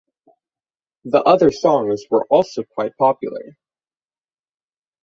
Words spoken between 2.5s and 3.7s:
quite popular.